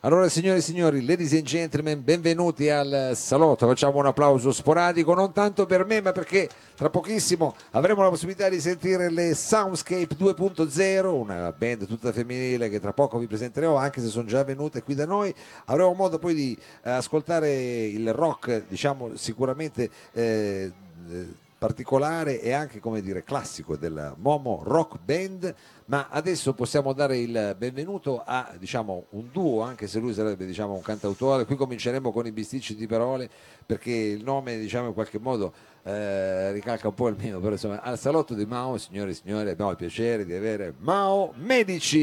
[0.00, 5.32] Allora signore e signori, ladies and gentlemen, benvenuti al salotto, facciamo un applauso sporadico, non
[5.32, 11.06] tanto per me ma perché tra pochissimo avremo la possibilità di sentire le Soundscape 2.0,
[11.06, 14.94] una band tutta femminile che tra poco vi presenterò anche se sono già venute qui
[14.94, 15.34] da noi,
[15.66, 19.90] avremo modo poi di eh, ascoltare il rock diciamo sicuramente...
[20.12, 20.72] Eh,
[21.64, 25.54] particolare e anche come dire classico della Momo Rock Band
[25.86, 30.72] ma adesso possiamo dare il benvenuto a diciamo, un duo anche se lui sarebbe diciamo,
[30.72, 31.44] un cantautore.
[31.44, 33.28] Qui cominceremo con i bisticci di parole
[33.66, 37.82] perché il nome diciamo, in qualche modo eh, ricalca un po' il mio però insomma
[37.82, 41.98] al salotto di Mao signore e signori abbiamo il piacere di avere Mao Medici.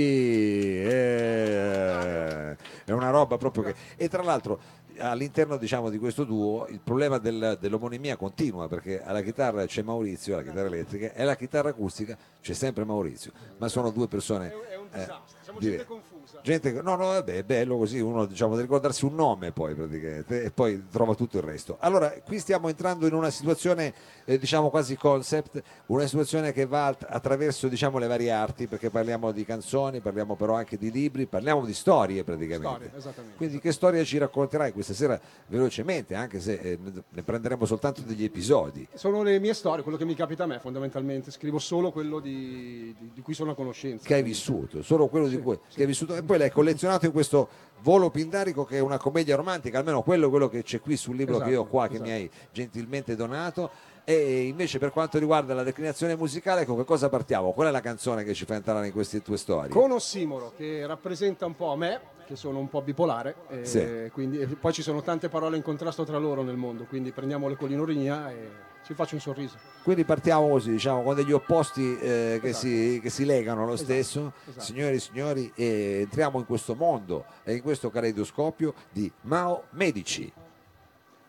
[0.84, 4.60] Eh, è una roba proprio che e tra l'altro
[4.98, 10.34] all'interno diciamo, di questo duo il problema del, dell'omonimia continua perché alla chitarra c'è Maurizio,
[10.34, 14.81] alla chitarra elettrica e alla chitarra acustica c'è sempre Maurizio, ma sono due persone...
[14.94, 15.08] Eh,
[15.42, 16.40] siamo gente confusa.
[16.44, 20.44] Gente, no, no, vabbè, è bello così, uno diciamo deve ricordarsi un nome poi praticamente
[20.44, 21.78] e poi trova tutto il resto.
[21.80, 23.94] Allora, qui stiamo entrando in una situazione
[24.26, 29.32] eh, diciamo quasi concept, una situazione che va attraverso diciamo le varie arti perché parliamo
[29.32, 32.92] di canzoni, parliamo però anche di libri, parliamo di storie praticamente.
[32.98, 38.02] Storie, Quindi che storia ci racconterai questa sera velocemente, anche se eh, ne prenderemo soltanto
[38.02, 38.88] degli episodi?
[38.94, 42.96] Sono le mie storie, quello che mi capita a me fondamentalmente, scrivo solo quello di,
[42.98, 44.08] di, di cui sono a conoscenza.
[44.08, 45.82] Che hai vissuto, solo quello sì, di cui sì.
[45.82, 47.48] hai vissuto e poi l'hai collezionato in questo
[47.82, 51.36] Volo Pindarico che è una commedia romantica, almeno quello, quello che c'è qui sul libro
[51.36, 52.04] esatto, che io ho qua, esatto.
[52.04, 53.70] che mi hai gentilmente donato.
[54.04, 57.52] E invece per quanto riguarda la declinazione musicale, con che cosa partiamo?
[57.54, 59.70] Qual è la canzone che ci fa entrare in queste tue storie?
[59.70, 64.10] Con Ossimoro, che rappresenta un po' me, che sono un po' bipolare, e Sì.
[64.12, 67.48] quindi, e poi ci sono tante parole in contrasto tra loro nel mondo, quindi prendiamo
[67.48, 68.50] le collinorinia e
[68.86, 69.58] ci faccio un sorriso.
[69.84, 72.66] Quindi partiamo così, diciamo, con degli opposti eh, che, Esatto.
[72.68, 74.34] si, che si legano lo Esatto, stesso.
[74.48, 74.64] esatto.
[74.66, 80.32] Signore e signori, eh, entriamo in questo mondo e in questo caleidoscopio di Mao Medici.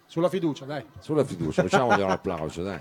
[0.06, 0.84] Sulla fiducia, dai.
[0.98, 2.78] Sulla fiducia, facciamogli un applauso, dai.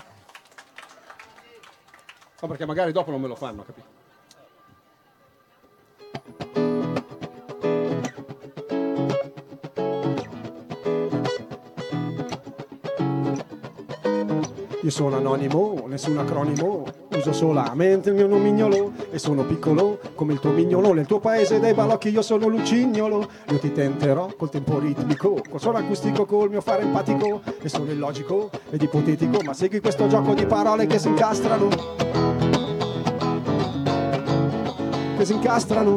[2.40, 4.00] No, perché magari dopo non me lo fanno, capito?
[14.84, 16.82] Io sono anonimo, nessun acronimo,
[17.16, 20.92] uso solamente il mio nomignolo e sono piccolo come il tuo mignolo.
[20.92, 23.28] Nel tuo paese dei balocchi io sono lucignolo.
[23.50, 27.92] Io ti tenterò col tempo ritmico, col suono acustico, col mio fare empatico e sono
[27.92, 31.68] illogico ed ipotetico, ma segui questo gioco di parole che si incastrano.
[35.16, 35.96] Che si incastrano.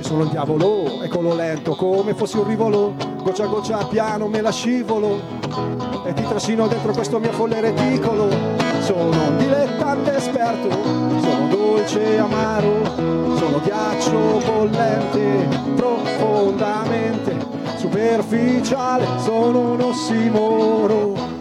[0.00, 4.50] Sono il diavolo, eccolo lento come fossi un rivolo, goccia a goccia piano me la
[4.50, 5.20] scivolo
[6.04, 8.28] e ti trascino dentro questo mio folle reticolo.
[8.80, 10.68] Sono un dilettante esperto,
[11.22, 12.84] sono dolce e amaro,
[13.36, 17.36] sono ghiaccio bollente, profondamente
[17.76, 21.31] superficiale, sono un ossimoro.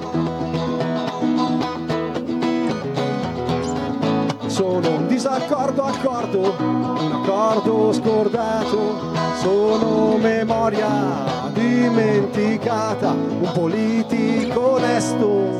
[5.21, 15.59] Disaccordo accordo, un accordo scordato, sono memoria dimenticata, un politico onesto.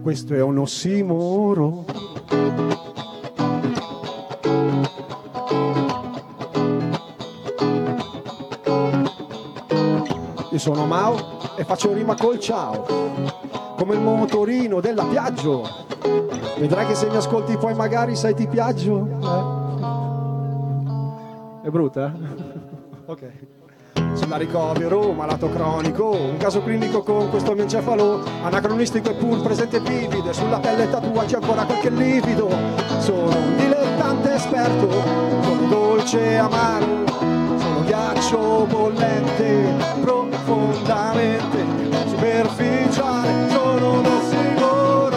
[0.00, 1.84] Questo è un ossimoro.
[10.52, 11.16] Io sono Mao
[11.56, 12.84] e faccio rima col ciao,
[13.90, 15.68] come il motorino della Piaggio.
[16.58, 19.08] Vedrai che se mi ascolti poi magari sai ti piaggio.
[21.62, 21.66] Eh?
[21.66, 22.12] È brutta?
[23.06, 23.28] ok.
[24.14, 29.80] Sulla ricovero, malato cronico, un caso clinico con questo mio encefalo, anacronistico e pur presente
[29.80, 32.48] vivido, sulla pelle tatuaggi ancora qualche livido.
[32.98, 34.88] Sono un dilettante esperto,
[35.42, 37.04] sono dolce amaro,
[37.90, 41.58] ghiaccio bollente, profondamente
[42.06, 45.16] superficiale, sono un ossimoro.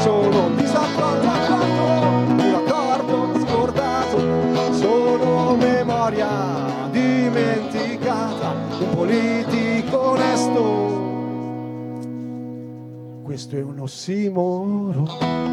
[0.00, 1.84] Sono un disaccordo accordo,
[2.28, 4.18] un accordo scordato,
[4.74, 6.28] sono memoria
[6.90, 10.98] dimenticata, un politico onesto.
[13.22, 15.48] Questo è un ossimoro.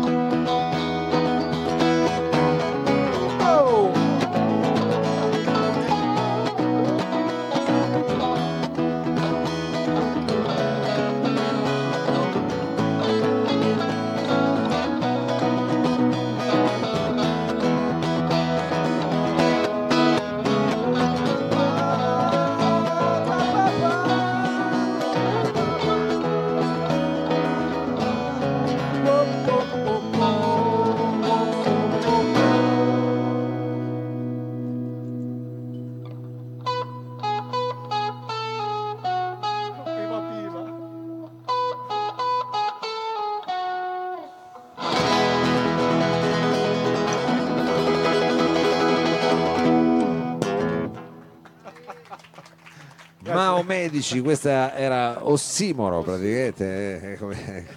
[53.68, 57.14] Medici, questa era ossimoro praticamente.
[57.14, 57.68] eh, come-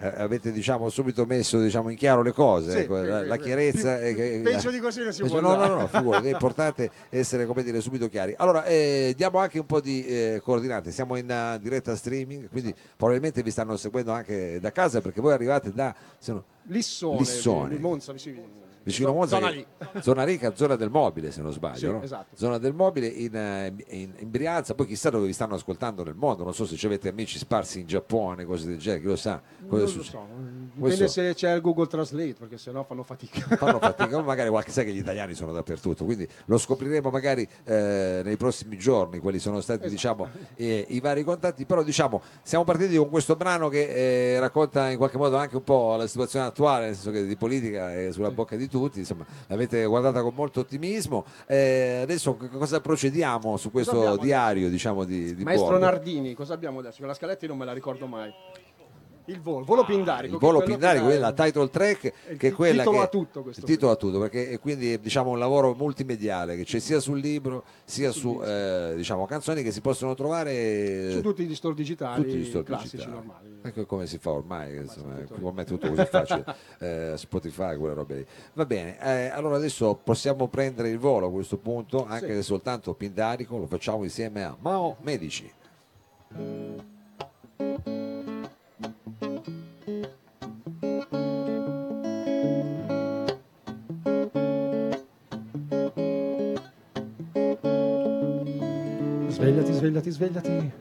[0.00, 3.26] eh, avete diciamo subito messo diciamo, in chiaro le cose, Sì, ecco, sì, la, sì,
[3.26, 4.00] la chiarezza.
[4.00, 6.90] è che- Penso di così non si Penso- può no, no, no, figurati, è importante
[7.08, 8.32] essere come dire, subito chiari.
[8.36, 10.92] Allora, eh, diamo anche un po' di eh, coordinate.
[10.92, 15.32] Siamo in eh, diretta streaming, quindi probabilmente vi stanno seguendo anche da casa perché voi
[15.32, 15.92] arrivate da
[16.26, 17.78] no- Lissone, Lissone.
[17.78, 19.66] Monza, vicino, vicino a Monza, Zona che-
[20.00, 21.76] zona ricca, zona del mobile se non sbaglio.
[21.78, 22.02] Sì, no?
[22.02, 22.36] esatto.
[22.36, 26.14] Zona del mobile in, eh, in- in Brianza, poi chissà dove vi stanno ascoltando nel
[26.14, 29.40] mondo, non so se avete amici sparsi in Giappone, cose del genere, chi lo sa.
[29.68, 33.56] cosa Non lo so, dipende Questo- se c'è il Google Translate, perché sennò fanno fatica.
[33.56, 38.22] fanno fatica, magari qualche sa che gli italiani sono dappertutto, quindi lo scopriremo magari eh,
[38.24, 39.92] nei prossimi giorni quali sono stati Esatto.
[39.92, 44.88] diciamo, eh, i vari contatti, però diciamo siamo partiti con questo brano che eh, racconta
[44.90, 48.10] in qualche modo anche un po' la situazione attuale, nel senso che di politica è
[48.12, 53.70] sulla bocca di tutti, insomma l'avete guardata con molto ottimismo, Eh, adesso cosa procediamo su
[53.70, 55.84] questo diario diciamo di, di Maestro bordo?
[55.84, 57.04] Nardini, cosa abbiamo adesso?
[57.04, 58.32] La scaletta io non me la ricordo mai.
[59.28, 60.34] Il volo, volo pindarico.
[60.34, 63.42] il volo pindarico, che- quella title track il che è quella titolo che a tutto
[63.42, 66.78] questo il titolo a tutto perché è quindi è, diciamo un lavoro multimediale che c'è
[66.78, 71.54] sia sul libro sia su eh, diciamo canzoni che si possono trovare Su tutti gli
[71.54, 73.16] store digitali tutti gli store classici digitali.
[73.16, 73.46] normali.
[73.60, 76.44] Ecco come si fa ormai, insomma, ormai tutto così facile,
[76.78, 78.26] eh, Spotify, quelle robe lì.
[78.54, 82.34] Va bene, eh, allora adesso possiamo prendere il volo a questo punto, anche Sì.
[82.34, 85.52] se soltanto Pindarico, lo facciamo insieme a Mao Medici.
[99.38, 100.72] Svegliati, svegliati, svegliati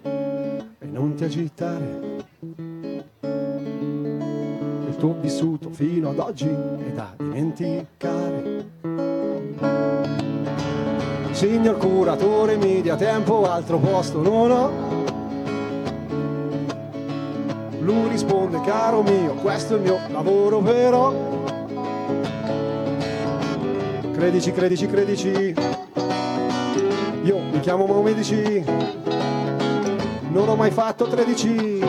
[0.80, 2.25] e non ti agitare.
[3.21, 8.65] Il tuo vissuto fino ad oggi è da dimenticare.
[11.33, 14.71] Signor curatore, mi dia tempo, altro posto non ho.
[17.81, 21.13] Lui risponde, caro mio, questo è il mio lavoro però.
[24.13, 25.87] Credici, credici, credici.
[27.28, 28.64] Io mi chiamo Mau Medici,
[30.30, 31.80] non ho mai fatto 13,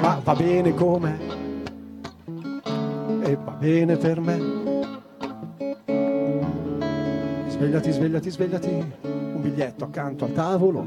[0.00, 1.16] ma va bene com'è
[3.22, 4.38] e va bene per me.
[7.48, 10.86] Svegliati, svegliati, svegliati, un biglietto accanto al tavolo.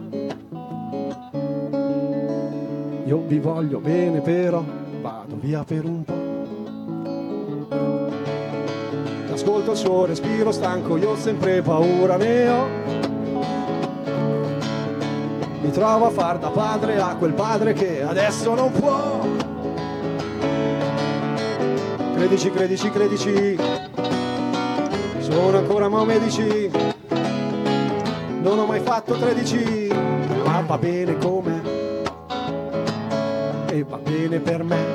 [3.04, 4.64] Io vi voglio bene però,
[5.02, 6.16] vado via per un po'.
[9.34, 13.16] Ascolto il suo respiro stanco, io sempre paura ne ho.
[15.62, 19.26] Mi trovo a far da padre a quel padre che adesso non può.
[22.16, 23.58] Credici, credici, credici.
[25.20, 26.70] Sono ancora Mao Medici.
[28.42, 29.90] Non ho mai fatto 13,
[30.46, 31.62] ma va bene com'è.
[33.72, 34.86] E va bene per me.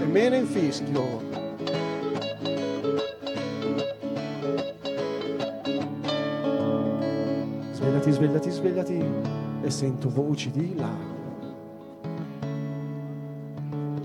[0.00, 1.25] E me ne infischio.
[8.06, 9.04] Svegliati, svegliati, svegliati
[9.62, 10.90] e sento voci di là.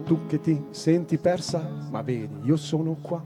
[0.03, 3.21] Tu che ti senti persa, ma vedi, io sono qua.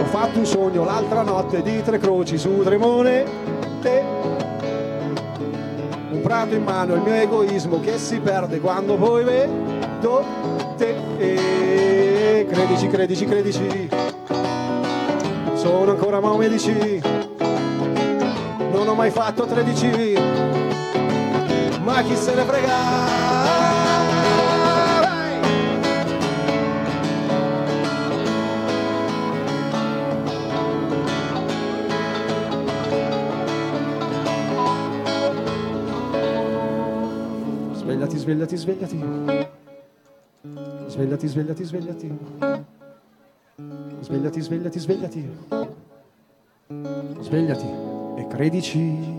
[0.00, 3.24] Ho fatto un sogno l'altra notte di tre croci su Tremone.
[3.82, 4.02] Te.
[6.10, 10.24] Un prato in mano, il mio egoismo che si perde quando poi vedo
[10.78, 10.96] te.
[11.18, 13.88] E credici, credici, credici.
[15.52, 17.17] Sono ancora Mao Medici.
[18.98, 20.14] Mai fatto 13.
[21.84, 22.66] Ma chi se ne frega?
[25.00, 25.40] Vai!
[37.74, 39.04] Svegliati, svegliati, svegliati.
[40.88, 42.18] Svegliati, svegliati, svegliati.
[44.00, 45.87] Svegliati, svegliati, svegliati.
[46.70, 47.66] Svegliati
[48.18, 49.17] e credici.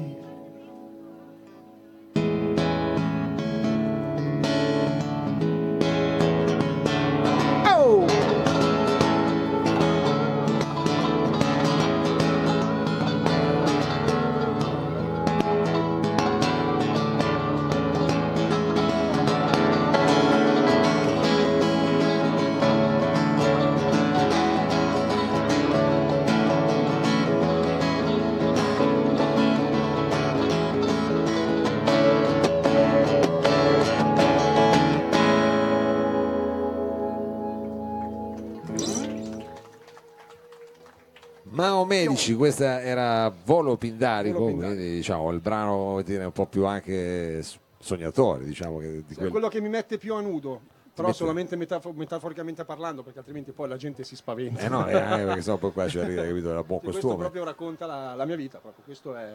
[41.90, 44.76] Medici, questa era Volo Pindarico, Volo Pindarico.
[44.78, 47.42] quindi diciamo il brano dire, un po' più anche
[47.80, 50.62] sognatore, diciamo che di Sì, è quel- quello che mi mette più a nudo,
[50.94, 54.62] però mette- solamente metafo- metaforicamente parlando, perché altrimenti poi la gente si spaventa.
[54.62, 57.16] Eh no, eh, perché sennò poi qua ci arriva, capito, da buon Sì, questo costume.
[57.18, 58.84] proprio racconta la, la mia vita, proprio.
[58.84, 59.30] questo è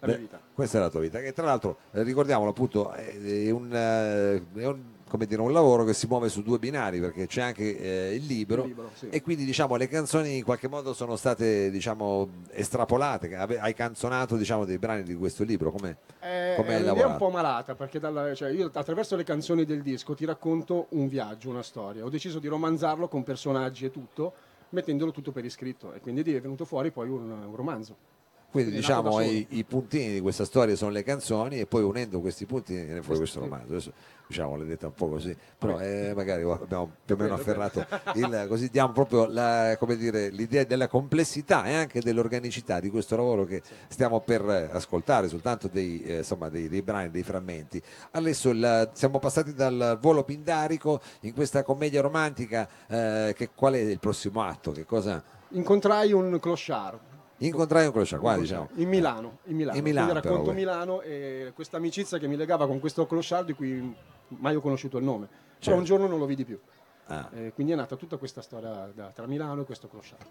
[0.00, 0.40] la mia vita.
[0.54, 4.60] Questa è la tua vita, che tra l'altro eh, ricordiamolo appunto è è un, eh,
[4.60, 7.78] è un, come dire, un lavoro che si muove su due binari perché c'è anche
[8.10, 9.08] eh, il libro, Il libro, sì.
[9.08, 14.64] e quindi diciamo le canzoni in qualche modo sono state diciamo estrapolate, hai canzonato diciamo
[14.66, 17.24] dei brani di questo libro, come È, Come è hai un'idea un lavorato?
[17.24, 21.48] po' malata perché dalla- cioè, io attraverso le canzoni del disco ti racconto un viaggio,
[21.48, 22.04] una storia.
[22.04, 24.32] Ho deciso di romanzarlo con personaggi e tutto,
[24.70, 27.96] mettendolo tutto per iscritto e quindi è venuto fuori poi un, un romanzo.
[28.50, 32.46] Quindi diciamo i, i puntini di questa storia sono le canzoni e poi unendo questi
[32.46, 33.66] puntini viene fuori questo romanzo.
[33.72, 33.92] Adesso
[34.26, 38.46] diciamo l'hai detta un po' così, però eh, magari abbiamo più o meno afferrato il,
[38.48, 43.44] così diamo proprio la- come dire, l'idea della complessità e anche dell'organicità di questo lavoro
[43.44, 47.80] che stiamo per ascoltare, soltanto dei, eh, insomma, dei, dei brani, dei frammenti.
[48.12, 53.78] Adesso il- siamo passati dal volo pindarico in questa commedia romantica, eh, che, qual è
[53.78, 54.72] il prossimo atto?
[54.72, 55.22] Che cosa...
[55.50, 56.98] Incontrai un clochard.
[57.38, 58.68] Incontrai un crociato, qua diciamo.
[58.74, 59.76] In Milano, in Milano.
[59.78, 63.46] In Milano, Quindi racconto però, Milano e questa amicizia che mi legava con questo clochard
[63.46, 63.94] di cui
[64.28, 65.26] mai ho conosciuto il nome.
[65.26, 65.58] Certo.
[65.64, 66.58] Però un giorno non lo vidi più.
[67.06, 67.30] Ah.
[67.32, 70.26] Eh, quindi è nata tutta questa storia da- tra Milano e questo clochard.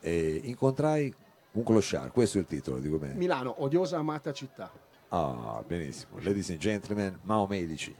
[0.00, 1.14] E incontrai
[1.52, 3.14] un clochard, questo è il titolo, dico bene.
[3.14, 4.70] Milano, odiosa amata città.
[5.08, 6.18] Ah, benissimo.
[6.20, 7.94] Ladies and gentlemen, Mao Medici.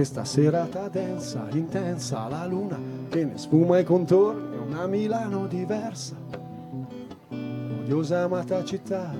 [0.00, 2.80] Questa serata densa, intensa, la luna
[3.10, 6.16] che ne sfuma i contorni, una Milano diversa,
[7.28, 9.14] odiosa amata città.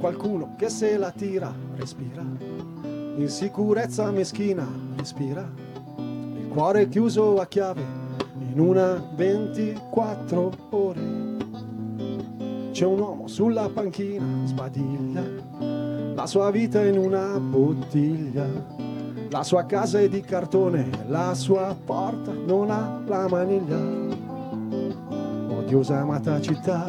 [0.00, 2.24] Qualcuno che se la tira, respira,
[3.16, 4.66] insicurezza meschina,
[4.96, 5.46] respira,
[5.98, 7.84] il cuore chiuso a chiave
[8.50, 11.00] in una 24 ore.
[12.70, 15.22] C'è un uomo sulla panchina, sbadiglia,
[16.14, 18.90] la sua vita in una bottiglia.
[19.32, 23.78] La sua casa è di cartone, la sua porta non ha la maniglia.
[25.48, 26.84] Odiosa amata città.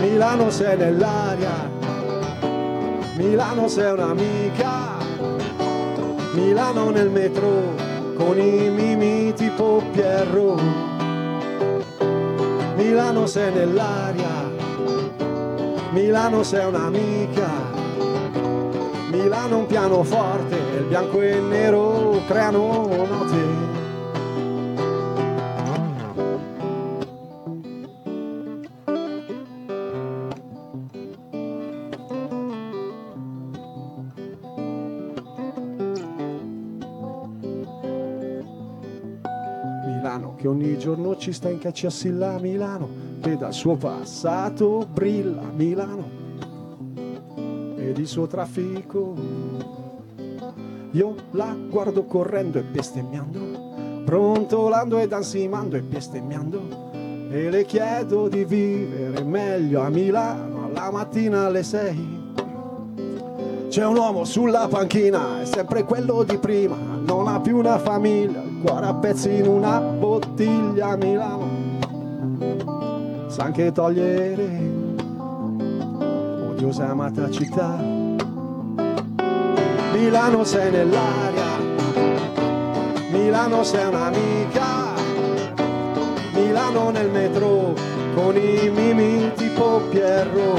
[0.00, 1.70] Milano sei nell'aria,
[3.16, 4.72] Milano sei un'amica.
[6.32, 7.72] Milano nel metro
[8.16, 10.58] con i mimi tipo Pierro.
[12.74, 14.50] Milano sei nell'aria,
[15.92, 17.73] Milano sei un'amica.
[19.14, 23.36] Milano un pianoforte, il bianco e il nero creano note.
[39.86, 42.88] Milano che ogni giorno ci sta in caccia assilla Milano
[43.20, 46.23] che dal suo passato brilla Milano
[48.04, 49.14] il suo traffico
[50.90, 56.92] io la guardo correndo e bestemmiando brontolando ed ansimando e bestemmiando
[57.30, 62.22] e le chiedo di vivere meglio a Milano alla mattina alle sei
[63.70, 68.40] c'è un uomo sulla panchina, è sempre quello di prima, non ha più una famiglia,
[68.40, 71.48] il cuore a pezzi in una bottiglia a Milano.
[73.26, 74.70] Sa anche togliere,
[76.46, 77.93] odiosa amata città.
[79.94, 81.56] Milano sei nell'aria,
[83.10, 84.92] Milano sei un'amica,
[86.32, 87.74] Milano nel metro
[88.16, 90.58] con i mimi tipo Pierro.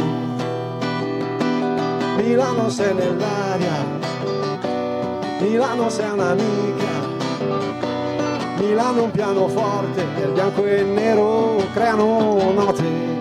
[2.15, 3.85] Milano sei nell'aria,
[5.39, 6.93] Milano sei un'amica,
[8.57, 13.14] Milano un pianoforte, il bianco e il nero creano note.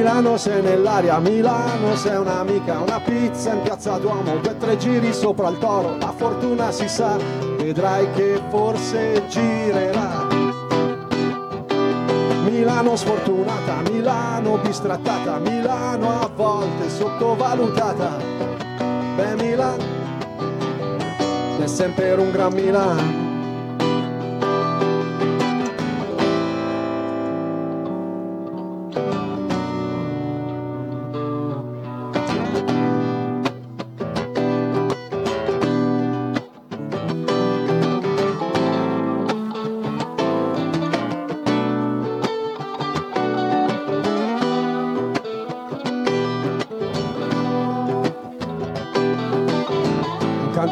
[0.00, 5.50] Milano sei nell'aria, Milano sei un'amica, una pizza in piazza Duomo, due tre giri sopra
[5.50, 7.18] il toro, la fortuna si sa,
[7.58, 10.26] vedrai che forse girerà.
[12.44, 18.16] Milano sfortunata, Milano bistrattata, Milano a volte sottovalutata.
[19.16, 19.84] Beh, Milano
[21.58, 23.19] è sempre un gran Milano.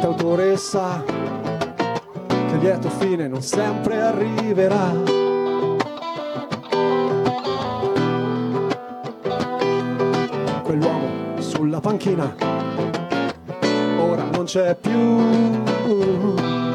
[0.01, 4.93] Cantautoressa che lieto fine non sempre arriverà.
[10.63, 12.33] Quell'uomo sulla panchina
[13.99, 16.68] ora non c'è più.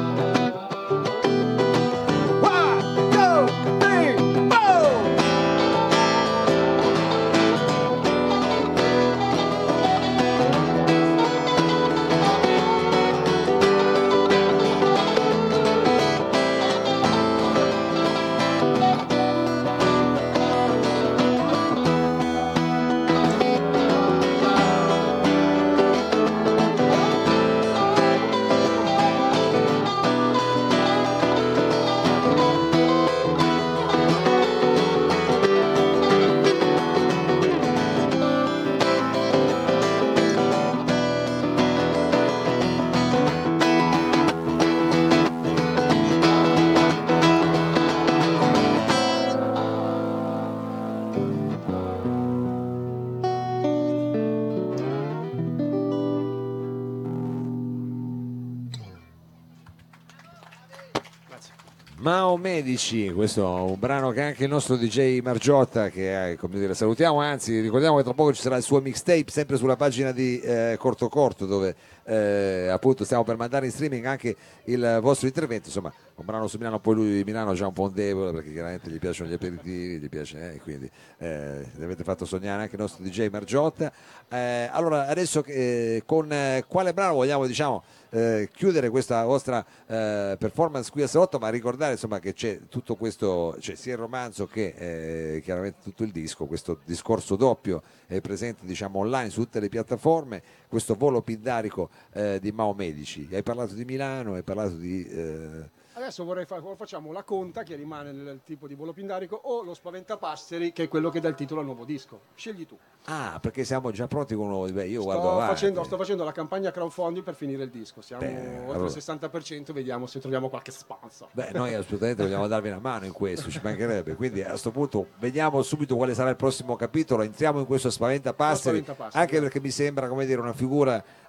[62.04, 66.60] Mao Medici, questo è un brano che anche il nostro DJ Margiotta, che eh, come
[66.60, 70.12] dire, salutiamo, anzi ricordiamo che tra poco ci sarà il suo mixtape sempre sulla pagina
[70.12, 74.36] di eh, Corto Corto dove eh, appunto stiamo per mandare in streaming anche
[74.66, 77.74] il vostro intervento, insomma un brano su Milano, poi lui di Milano ha già un
[77.74, 80.90] po' debole perché chiaramente gli piacciono gli aperitivi, gli piace, eh, quindi
[81.20, 83.92] eh, vi avete fatto sognare anche il nostro DJ Margiotta.
[84.28, 90.36] Eh, allora adesso eh, con eh, quale brano vogliamo diciamo eh, chiudere questa vostra eh,
[90.38, 94.46] performance qui a Salotto, ma ricordare insomma che c'è tutto questo, cioè sia il romanzo
[94.46, 99.60] che eh, chiaramente tutto il disco, questo discorso doppio è presente diciamo online su tutte
[99.60, 103.30] le piattaforme, questo volo pindarico eh, di Mao Medici.
[103.32, 105.06] Hai parlato di Milano, hai parlato di...
[105.08, 109.62] eh, Adesso vorrei fare, facciamo la conta che rimane nel tipo di volo pindarico o
[109.62, 112.22] lo spaventapasseri che è quello che dà il titolo al nuovo disco.
[112.34, 112.76] Scegli tu.
[113.06, 114.66] Ah, perché siamo già pronti con uno.
[114.72, 115.54] Beh, io Sto guardo avanti.
[115.54, 118.02] facendo, sto facendo la campagna crowdfunding per finire il disco.
[118.02, 121.28] Siamo Beh, oltre allora- il 60%, vediamo se troviamo qualche sponsor.
[121.32, 124.16] Beh, noi assolutamente vogliamo darvi una mano in questo, ci mancherebbe.
[124.16, 127.22] Quindi a questo punto vediamo subito quale sarà il prossimo capitolo.
[127.22, 129.22] Entriamo in questo Spaventapasseri, Spaventapasseri.
[129.24, 130.63] anche perché mi sembra come dire, una figura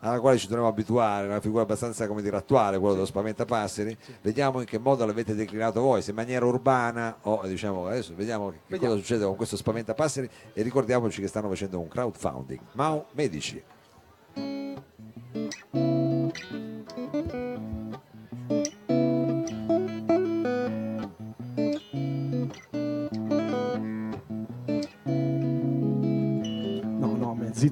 [0.01, 3.97] alla quale ci dovremmo abituare, una figura abbastanza come dire, attuale, quello dello Spaventapasseri.
[4.20, 8.51] Vediamo in che modo l'avete declinato voi, se in maniera urbana o diciamo adesso vediamo
[8.51, 8.94] che Vediamo.
[8.94, 12.61] cosa succede con questo Spaventapasseri e ricordiamoci che stanno facendo un crowdfunding.
[12.73, 13.62] Mao Medici.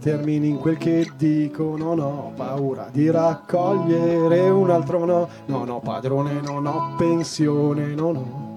[0.02, 5.28] Termini in quel che dico, non ho paura di raccogliere un altro no.
[5.46, 8.50] Non ho padrone, non ho pensione, non ho.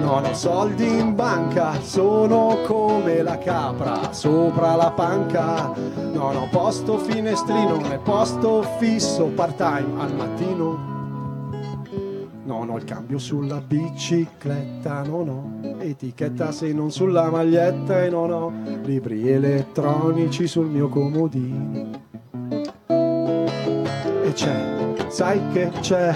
[0.00, 5.72] Non ho soldi in banca, sono come la capra sopra la panca.
[6.12, 10.69] Non ho posto finestrino né posto fisso part time al mattino.
[12.80, 18.52] Il cambio sulla bicicletta, non ho etichetta se non sulla maglietta e non ho
[18.84, 21.90] libri elettronici sul mio comodino.
[22.88, 26.14] E c'è, sai che c'è?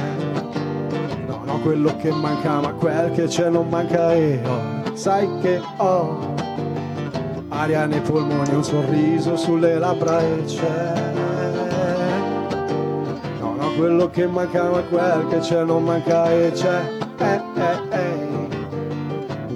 [1.27, 5.61] Non ho quello che manca, ma quel che c'è non manca e ho, sai che
[5.77, 6.35] ho
[7.51, 11.14] aria nei polmoni, un sorriso sulle labbra e c'è.
[13.77, 16.81] Quello che manca, ma quel che c'è non manca e c'è.
[17.19, 18.49] Eh, eh, eh.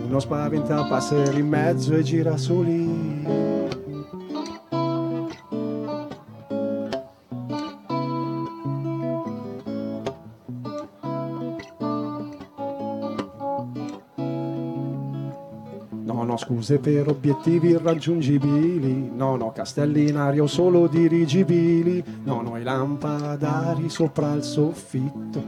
[0.06, 2.87] Uno spaventa passare in mezzo e gira su lì.
[16.18, 22.44] Non ho scuse per obiettivi irraggiungibili, non ho castelli in aria o solo dirigibili, non
[22.48, 25.42] ho i lampadari sopra il soffitto.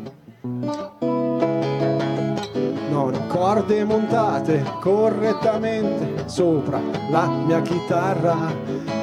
[2.88, 6.80] Non ho corde montate correttamente sopra
[7.10, 8.36] la mia chitarra.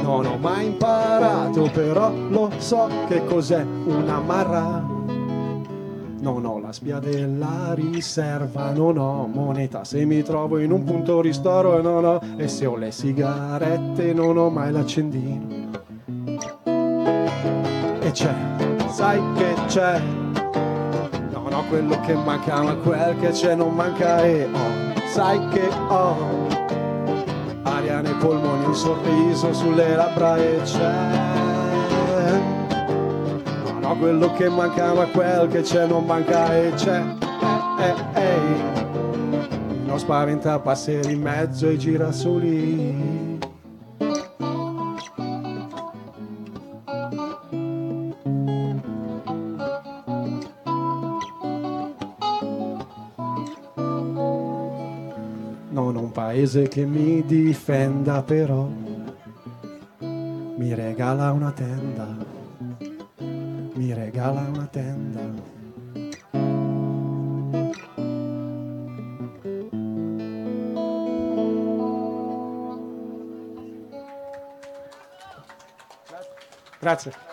[0.03, 4.96] Non ho mai imparato, però lo so che cos'è una marra.
[6.67, 11.21] Non ho la spia della riserva, non ho moneta se mi trovo in un punto
[11.21, 15.71] ristoro e non ho, e se ho le sigarette non ho mai l'accendino.
[16.65, 18.35] E c'è,
[18.89, 20.01] sai che c'è,
[21.31, 25.69] non ho quello che manca ma quel che c'è non manca e ho, sai che
[25.87, 26.47] ho,
[27.63, 31.56] aria nei polmoni, un sorriso sulle labbra e c'è.
[33.99, 37.03] Quello che manca ma quel che c'è non manca e c'è.
[37.79, 38.77] Eh, eh, eh.
[39.85, 43.35] Non spaventa passare in mezzo ai girasoli.
[55.69, 58.67] Non ho un paese che mi difenda però
[60.57, 62.16] mi regala una tenda,
[63.77, 65.21] mi regala una tenda.
[76.79, 77.26] Grazie.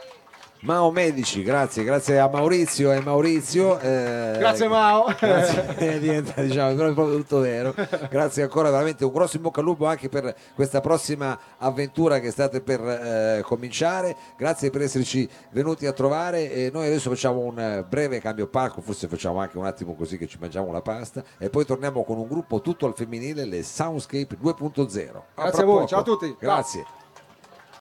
[0.65, 3.79] Mao Medici, grazie, grazie a Maurizio e Maurizio.
[3.81, 5.15] eh, Grazie Mao.
[5.21, 7.75] Grazie, eh, diventa diciamo è proprio tutto vero.
[8.09, 12.31] Grazie ancora, veramente un grosso in bocca al lupo anche per questa prossima avventura che
[12.31, 14.17] state per eh, cominciare.
[14.39, 19.07] Grazie per esserci venuti a trovare e noi adesso facciamo un breve cambio palco, forse
[19.07, 22.27] facciamo anche un attimo così che ci mangiamo la pasta e poi torniamo con un
[22.27, 25.23] gruppo tutto al femminile, le Soundscape 2.0.
[25.35, 26.35] Grazie a voi, ciao a tutti.
[26.39, 27.04] Grazie.